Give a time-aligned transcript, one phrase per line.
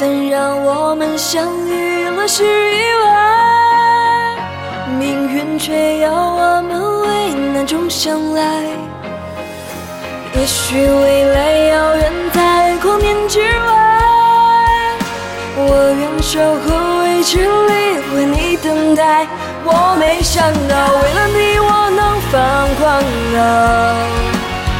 [0.00, 4.34] 分让我们相遇了是意外，
[4.98, 8.62] 命运却要我们为难中相爱。
[10.32, 14.96] 也许未来遥远在光年之外，
[15.58, 15.68] 我
[16.00, 19.28] 愿守候未知里为你等待。
[19.66, 22.40] 我没想到为了你我能放
[22.80, 23.04] 狂
[23.36, 23.38] 到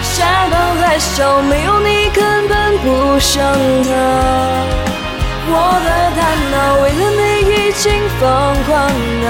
[0.01, 3.45] 山崩海啸，没有你根本不想
[3.85, 4.90] 逃。
[5.47, 5.53] 我
[5.87, 6.21] 的大
[6.53, 7.85] 脑为了你已经
[8.19, 8.23] 疯
[8.67, 8.69] 狂
[9.25, 9.27] 到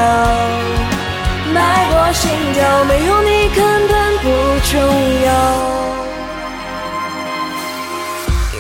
[1.55, 1.57] 脉
[1.91, 2.23] 搏心
[2.53, 3.59] 跳，没有你根
[3.89, 4.25] 本不
[4.71, 4.73] 重
[5.27, 5.29] 要。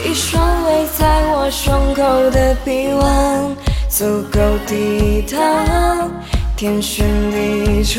[0.02, 1.00] 一双围在
[1.32, 3.56] 我胸口的臂弯，
[3.88, 6.10] 足够抵挡
[6.56, 7.98] 天旋地转。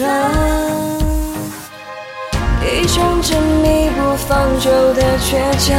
[2.64, 4.30] 一种执迷不放
[4.60, 5.78] 手的倔强，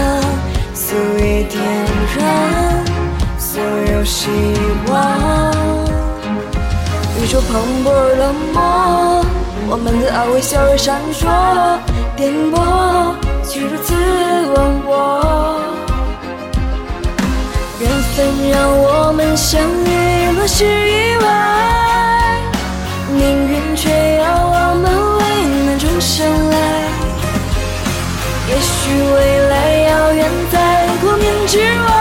[0.75, 1.61] 足以点
[2.19, 2.20] 燃
[3.53, 4.31] 所有希
[4.89, 5.53] 望。
[7.20, 9.22] 宇宙磅礴而冷漠，
[9.69, 11.28] 我们的爱微笑而闪烁，
[12.17, 13.14] 颠簸
[13.47, 13.92] 却如此
[14.56, 15.61] 忘我。
[17.78, 22.41] 缘分让我们相遇了是意外，
[23.12, 23.20] 命
[23.53, 24.84] 运却要我们
[25.19, 25.21] 为
[25.66, 26.88] 难中相爱。
[28.49, 28.72] 也许
[29.12, 29.16] 未
[29.50, 29.55] 来
[29.91, 31.91] 遥远在光年之外，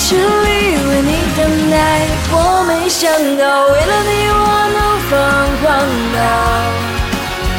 [0.00, 0.48] 候未知里
[0.88, 1.38] 为你等
[1.70, 1.76] 待。
[2.32, 2.34] 我
[2.66, 4.38] 没想到为了你我
[4.72, 4.78] 能
[5.08, 5.12] 疯
[5.60, 5.64] 狂
[6.14, 6.18] 到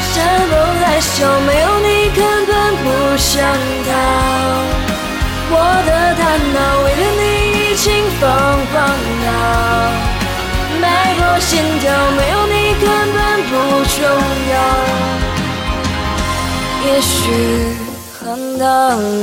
[0.02, 0.13] 山
[0.50, 1.13] 崩海啸，
[1.46, 2.51] 没有你根本
[2.81, 2.85] 不
[3.18, 3.31] 想
[3.85, 3.90] 逃。
[5.53, 6.22] 我的大
[6.53, 7.88] 脑为了你已经
[8.19, 8.22] 疯
[8.72, 8.75] 狂
[9.25, 9.28] 到
[10.81, 10.84] 脉
[11.16, 11.50] 搏心
[11.80, 11.84] 跳，
[12.18, 13.19] 没有你根本
[13.50, 13.51] 不
[13.85, 13.97] 重
[14.51, 14.53] 要。
[16.84, 17.13] 也许
[18.19, 18.19] 很
[18.57, 18.66] 大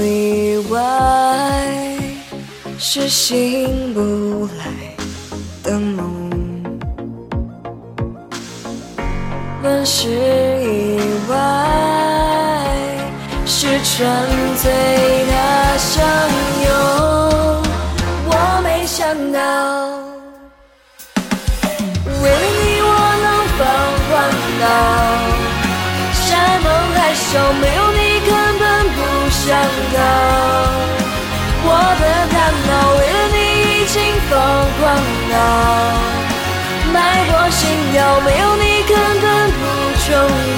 [0.05, 0.75] 意外
[2.91, 4.65] 是醒不来
[5.63, 6.33] 的梦，
[9.63, 11.35] 乱世以外
[13.45, 14.09] 是纯
[14.57, 15.33] 粹的
[15.77, 16.03] 相
[16.65, 16.67] 拥。
[18.25, 18.33] 我
[18.65, 19.39] 没想到，
[22.23, 22.89] 为了你我
[23.23, 23.29] 能
[23.59, 23.61] 疯
[24.09, 24.11] 狂
[24.63, 24.65] 到。
[26.15, 26.27] 山
[26.63, 28.65] 崩海啸，没有你根本
[28.97, 29.45] 不想
[29.93, 29.99] 逃。
[31.65, 31.67] 我
[32.01, 32.37] 的大
[32.69, 33.37] 脑为了你
[33.83, 33.97] 已经
[34.29, 34.33] 疯
[34.79, 34.83] 狂
[35.31, 35.35] 到
[36.93, 36.97] 脉
[37.27, 37.61] 搏心
[37.93, 39.61] 跳，没有你根本不
[40.07, 40.09] 重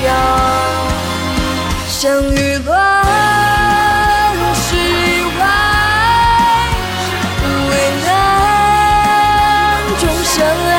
[0.07, 0.09] 要。
[1.89, 1.99] 相
[2.35, 2.69] 遇乱
[4.55, 4.79] 世以
[5.39, 5.41] 外，
[7.71, 7.73] 为
[8.07, 8.09] 难
[9.99, 10.73] 中相爱。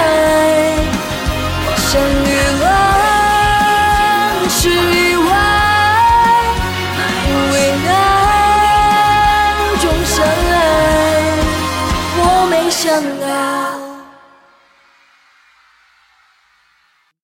[1.78, 2.28] 相遇
[2.62, 2.66] 了。
[4.50, 4.60] 是
[12.84, 13.61] 想啊。